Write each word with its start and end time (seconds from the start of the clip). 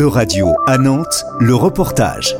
E-Radio 0.00 0.54
à 0.66 0.78
Nantes, 0.78 1.26
le 1.40 1.54
reportage. 1.54 2.34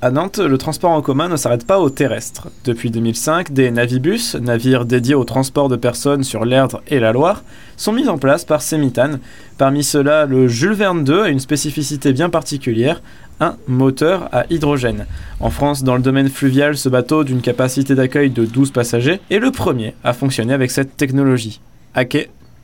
À 0.00 0.10
Nantes, 0.10 0.38
le 0.38 0.56
transport 0.56 0.92
en 0.92 1.02
commun 1.02 1.28
ne 1.28 1.36
s'arrête 1.36 1.66
pas 1.66 1.80
au 1.80 1.90
terrestre. 1.90 2.48
Depuis 2.64 2.90
2005, 2.90 3.52
des 3.52 3.70
navibus, 3.70 4.36
navires 4.36 4.86
dédiés 4.86 5.14
au 5.14 5.24
transport 5.24 5.68
de 5.68 5.76
personnes 5.76 6.24
sur 6.24 6.46
l'Erdre 6.46 6.80
et 6.86 6.98
la 6.98 7.12
Loire, 7.12 7.42
sont 7.76 7.92
mis 7.92 8.08
en 8.08 8.16
place 8.16 8.46
par 8.46 8.62
Semitane. 8.62 9.20
Parmi 9.58 9.84
ceux-là, 9.84 10.24
le 10.24 10.48
Jules 10.48 10.72
Verne 10.72 11.04
2 11.04 11.24
a 11.24 11.28
une 11.28 11.40
spécificité 11.40 12.14
bien 12.14 12.30
particulière, 12.30 13.02
un 13.38 13.56
moteur 13.66 14.30
à 14.32 14.46
hydrogène. 14.48 15.04
En 15.40 15.50
France, 15.50 15.84
dans 15.84 15.96
le 15.96 16.02
domaine 16.02 16.30
fluvial, 16.30 16.78
ce 16.78 16.88
bateau 16.88 17.22
d'une 17.22 17.42
capacité 17.42 17.94
d'accueil 17.94 18.30
de 18.30 18.46
12 18.46 18.70
passagers 18.70 19.20
est 19.30 19.40
le 19.40 19.50
premier 19.50 19.94
à 20.04 20.14
fonctionner 20.14 20.54
avec 20.54 20.70
cette 20.70 20.96
technologie. 20.96 21.60
À 21.94 22.06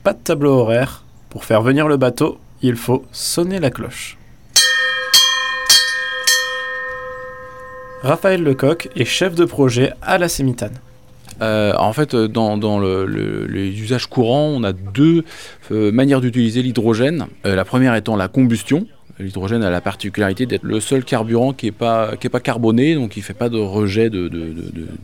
pas 0.05 0.13
de 0.13 0.19
tableau 0.19 0.53
horaire. 0.53 1.03
Pour 1.31 1.45
faire 1.45 1.63
venir 1.63 1.89
le 1.89 1.97
bateau, 1.97 2.39
il 2.63 2.77
faut 2.77 3.05
sonner 3.11 3.59
la 3.59 3.71
cloche. 3.71 4.17
Raphaël 8.03 8.43
Lecoq 8.43 8.91
est 8.95 9.07
chef 9.07 9.35
de 9.35 9.47
projet 9.47 9.93
à 10.03 10.19
la 10.19 10.29
Sémitane. 10.29 10.75
Euh, 11.41 11.73
en 11.79 11.93
fait, 11.95 12.15
dans, 12.15 12.79
les 12.79 13.81
usages 13.81 14.07
courants, 14.07 14.53
on 14.55 14.63
a 14.63 14.73
deux 14.73 15.25
euh, 15.73 15.91
manières 15.91 16.21
d'utiliser 16.21 16.63
l'hydrogène. 16.63 17.27
Euh, 17.47 17.57
la 17.57 17.65
première 17.65 17.95
étant 17.95 18.15
la 18.15 18.29
combustion, 18.29 18.87
L'hydrogène 19.21 19.63
a 19.63 19.71
la 19.71 19.81
particularité 19.81 20.45
d'être 20.45 20.65
le 20.65 20.81
seul 20.81 21.05
carburant 21.05 21.53
qui 21.53 21.67
n'est 21.67 21.73
pas, 21.73 22.17
pas 22.17 22.41
carboné, 22.41 22.97
donc 22.97 23.17
il 23.17 23.21
ne 23.21 23.25
fait 23.25 23.35
pas 23.35 23.49
de 23.49 23.59
rejet 23.59 24.11
de, 24.11 24.29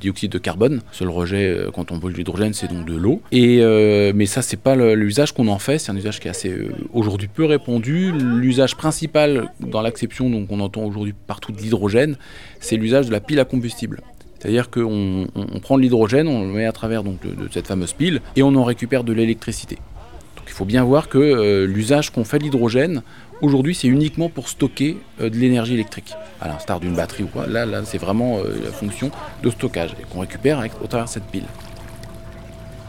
dioxyde 0.01 0.33
de 0.33 0.39
carbone. 0.39 0.75
Le 0.75 0.81
seul 0.97 1.09
rejet 1.09 1.49
euh, 1.49 1.71
quand 1.73 1.93
on 1.93 1.99
brûle 1.99 2.17
l'hydrogène, 2.17 2.53
c'est 2.53 2.67
donc 2.67 2.87
de 2.87 2.97
l'eau. 2.97 3.23
Euh, 3.33 4.13
mais 4.15 4.27
ça, 4.27 4.43
c'est 4.43 4.57
pas 4.57 4.75
l'usage 4.75 5.33
qu'on 5.33 5.47
en 5.47 5.61
fait. 5.61 5.79
C'est 5.79 5.93
un 5.93 5.97
usage 5.97 6.19
qui 6.19 6.27
est 6.27 6.31
assez 6.31 6.51
euh, 6.51 6.73
aujourd'hui 6.93 7.29
peu 7.29 7.45
répandu. 7.45 8.11
L'usage 8.11 8.77
principal 8.77 9.53
dans 9.61 9.81
l'acception, 9.81 10.29
donc 10.29 10.49
on 10.51 10.59
entend 10.59 10.83
aujourd'hui 10.83 11.15
partout 11.27 11.53
de 11.53 11.59
l'hydrogène, 11.59 12.17
c'est 12.59 12.77
l'usage 12.77 13.07
de 13.07 13.13
la 13.13 13.21
pile 13.21 13.39
à 13.39 13.45
combustible. 13.45 14.01
C'est-à-dire 14.41 14.71
qu'on 14.71 15.29
on, 15.35 15.61
prend 15.61 15.77
de 15.77 15.83
l'hydrogène, 15.83 16.27
on 16.27 16.47
le 16.47 16.53
met 16.53 16.65
à 16.65 16.73
travers 16.73 17.05
donc, 17.05 17.21
de, 17.23 17.49
cette 17.53 17.67
fameuse 17.67 17.93
pile 17.93 18.23
et 18.37 18.43
on 18.43 18.55
en 18.57 18.65
récupère 18.65 19.05
de 19.05 19.13
l'électricité. 19.13 19.79
Il 20.47 20.53
faut 20.53 20.65
bien 20.65 20.83
voir 20.83 21.09
que 21.09 21.65
l'usage 21.65 22.11
qu'on 22.11 22.25
fait 22.25 22.39
de 22.39 22.45
l'hydrogène, 22.45 23.03
Aujourd'hui, 23.43 23.75
c'est 23.75 23.89
uniquement 23.89 24.29
pour 24.29 24.49
stocker 24.49 24.99
euh, 25.21 25.31
de 25.31 25.37
l'énergie 25.37 25.73
électrique, 25.73 26.15
à 26.43 26.49
l'instar 26.49 26.79
d'une 26.79 26.95
batterie 26.95 27.23
ou 27.23 27.29
quoi. 27.29 27.47
Là, 27.47 27.65
là 27.65 27.81
c'est 27.85 27.97
vraiment 27.97 28.39
euh, 28.39 28.55
la 28.63 28.71
fonction 28.71 29.11
de 29.43 29.49
stockage 29.49 29.97
qu'on 30.13 30.21
récupère 30.21 30.59
avec, 30.59 30.73
au 30.83 30.87
travers 30.87 31.07
de 31.07 31.11
cette 31.11 31.25
pile. 31.25 31.45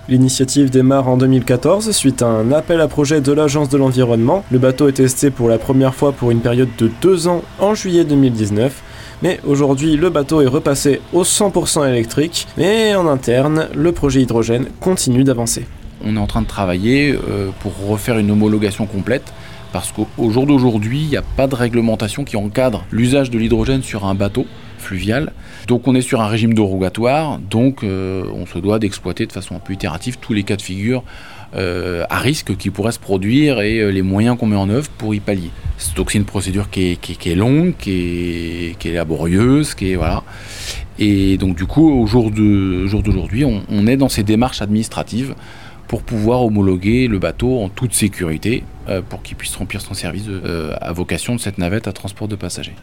L'initiative 0.10 0.70
démarre 0.70 1.08
en 1.08 1.16
2014 1.16 1.92
suite 1.92 2.22
à 2.22 2.28
un 2.28 2.52
appel 2.52 2.82
à 2.82 2.90
projet 2.90 3.22
de 3.22 3.32
l'Agence 3.32 3.70
de 3.70 3.78
l'environnement. 3.78 4.44
Le 4.52 4.60
bateau 4.60 4.90
est 4.90 4.94
testé 4.94 5.30
pour 5.30 5.48
la 5.48 5.58
première 5.58 5.96
fois 5.96 6.12
pour 6.12 6.32
une 6.32 6.42
période 6.42 6.70
de 6.78 6.92
deux 7.02 7.30
ans 7.30 7.44
en 7.60 7.74
juillet 7.74 8.04
2019. 8.04 8.82
Mais 9.22 9.40
aujourd'hui, 9.46 9.96
le 9.96 10.10
bateau 10.10 10.42
est 10.42 10.48
repassé 10.48 11.00
au 11.14 11.24
100% 11.24 11.88
électrique. 11.88 12.48
Mais 12.58 12.94
en 12.96 13.08
interne, 13.08 13.70
le 13.74 13.92
projet 13.94 14.22
hydrogène 14.22 14.66
continue 14.82 15.24
d'avancer. 15.24 15.66
On 16.04 16.18
est 16.18 16.20
en 16.20 16.28
train 16.28 16.42
de 16.42 16.48
travailler 16.48 17.14
euh, 17.14 17.52
pour 17.62 17.72
refaire 17.88 18.18
une 18.18 18.32
homologation 18.32 18.88
complète 18.88 19.32
parce 19.72 19.92
qu'au 19.92 20.30
jour 20.30 20.46
d'aujourd'hui, 20.46 21.02
il 21.02 21.08
n'y 21.08 21.18
a 21.18 21.22
pas 21.22 21.48
de 21.48 21.56
réglementation 21.56 22.24
qui 22.24 22.36
encadre 22.36 22.86
l'usage 22.92 23.30
de 23.30 23.38
l'hydrogène 23.38 23.84
sur 23.84 24.06
un 24.06 24.16
bateau 24.16 24.46
fluvial. 24.78 25.32
Donc 25.68 25.88
on 25.88 25.96
est 25.96 26.02
sur 26.02 26.22
un 26.22 26.28
régime 26.28 26.54
dérogatoire, 26.54 27.40
donc 27.40 27.84
euh, 27.84 28.24
on 28.34 28.46
se 28.46 28.60
doit 28.60 28.80
d'exploiter 28.80 29.26
de 29.26 29.32
façon 29.32 29.56
un 29.56 29.60
peu 29.60 29.74
itérative 29.74 30.18
tous 30.20 30.34
les 30.34 30.44
cas 30.44 30.56
de 30.56 30.62
figure 30.62 31.04
euh, 31.56 32.04
à 32.10 32.18
risque 32.18 32.58
qui 32.58 32.70
pourraient 32.70 32.92
se 32.92 33.00
produire 33.00 33.62
et 33.62 33.80
euh, 33.80 33.90
les 33.90 34.02
moyens 34.02 34.38
qu'on 34.38 34.48
met 34.48 34.56
en 34.56 34.70
œuvre 34.70 34.90
pour 34.98 35.14
y 35.14 35.20
pallier. 35.20 35.52
Donc 35.96 36.12
c'est 36.12 36.18
une 36.18 36.26
procédure 36.26 36.70
qui 36.70 36.98
est, 36.98 37.36
longue, 37.36 37.74
qui 37.78 38.76
est, 38.84 38.94
laborieuse, 38.94 39.74
qui 39.74 39.92
est 39.92 39.96
voilà. 39.96 40.24
Et 41.00 41.38
donc 41.38 41.56
du 41.56 41.66
coup, 41.66 41.90
au 41.92 42.06
jour 42.06 42.32
d'aujourd'hui, 42.32 43.46
on 43.46 43.88
est 43.88 43.98
dans 43.98 44.10
ces 44.10 44.24
démarches 44.24 44.62
administratives 44.62 45.36
pour 45.92 46.04
pouvoir 46.04 46.46
homologuer 46.46 47.10
le 47.10 47.20
bateau 47.20 47.60
en 47.60 47.68
toute 47.68 47.94
sécurité 47.94 48.64
euh, 48.88 49.02
pour 49.02 49.22
qu'il 49.22 49.36
puisse 49.36 49.54
remplir 49.58 49.82
son 49.82 49.94
service 49.94 50.24
euh, 50.30 50.74
à 50.80 50.94
vocation 50.94 51.36
de 51.36 51.40
cette 51.42 51.58
navette 51.58 51.86
à 51.86 51.92
transport 51.92 52.30
de 52.30 52.38
passagers. 52.38 52.76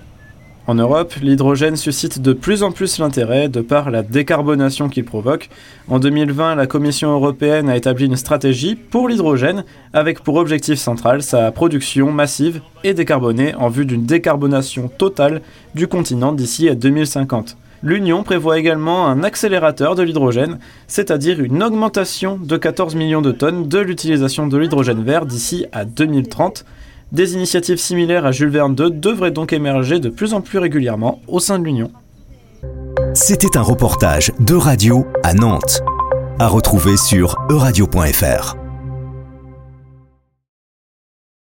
En 0.67 0.75
Europe, 0.75 1.15
l'hydrogène 1.23 1.77
suscite 1.77 2.21
de 2.21 2.35
plus 2.35 2.63
en 2.63 2.71
plus 2.71 2.99
l'intérêt 2.99 3.49
de 3.49 3.63
par 3.63 3.91
la 3.91 4.03
décarbonation 4.03 4.91
qu'il 4.91 5.07
provoque. 5.07 5.49
En 5.89 6.01
2020, 6.01 6.55
la 6.55 6.67
Commission 6.67 7.11
européenne 7.11 7.71
a 7.71 7.79
établi 7.79 8.05
une 8.05 8.17
stratégie 8.17 8.75
pour 8.75 9.09
l'hydrogène 9.09 9.65
avec 9.95 10.21
pour 10.21 10.35
objectif 10.35 10.79
central 10.79 11.23
sa 11.23 11.51
production 11.51 12.13
massive 12.13 12.61
et 12.85 12.93
décarbonée 12.93 13.55
en 13.55 13.71
vue 13.71 13.87
d'une 13.87 14.05
décarbonation 14.05 14.89
totale 14.89 15.41
du 15.75 15.89
continent 15.89 16.35
d'ici 16.35 16.69
à 16.69 16.75
2050. 16.75 17.57
L'Union 17.83 18.25
prévoit 18.25 18.59
également 18.59 19.07
un 19.07 19.23
accélérateur 19.23 19.95
de 19.95 20.03
l'hydrogène, 20.03 20.59
c'est-à-dire 20.89 21.41
une 21.41 21.63
augmentation 21.63 22.37
de 22.37 22.57
14 22.57 22.97
millions 22.97 23.23
de 23.23 23.31
tonnes 23.31 23.69
de 23.69 23.79
l'utilisation 23.79 24.49
de 24.49 24.59
l'hydrogène 24.59 25.05
vert 25.05 25.27
d'ici 25.27 25.67
à 25.73 25.85
2030. 25.85 26.65
Des 27.13 27.35
initiatives 27.35 27.79
similaires 27.79 28.27
à 28.27 28.33
Jules 28.33 28.51
Verne 28.51 28.75
2 28.75 28.91
devraient 28.91 29.31
donc 29.31 29.53
émerger 29.53 30.01
de 30.01 30.09
plus 30.09 30.35
en 30.35 30.41
plus 30.41 30.59
régulièrement 30.59 31.21
au 31.29 31.41
sein 31.41 31.59
de 31.59 31.65
l'Union. 31.65 31.91
C'était 33.15 33.57
un 33.57 33.63
reportage 33.63 34.33
de 34.41 34.55
radio 34.55 35.07
à 35.23 35.33
Nantes, 35.33 35.81
à 36.39 36.49
retrouver 36.49 36.97
sur 36.97 37.37
euradio.fr. 37.49 38.68